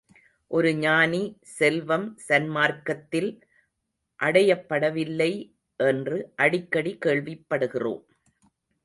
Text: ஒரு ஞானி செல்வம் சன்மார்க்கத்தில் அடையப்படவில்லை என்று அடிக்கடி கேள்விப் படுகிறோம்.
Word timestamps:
ஒரு 0.51 0.75
ஞானி 0.75 1.19
செல்வம் 1.41 2.17
சன்மார்க்கத்தில் 2.29 3.29
அடையப்படவில்லை 4.19 5.31
என்று 5.79 6.31
அடிக்கடி 6.35 6.97
கேள்விப் 6.97 7.45
படுகிறோம். 7.49 8.03